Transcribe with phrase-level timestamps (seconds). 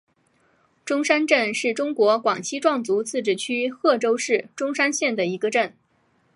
[0.83, 5.75] 钟山镇是中国广西壮族自治区贺州市钟山县的一个镇。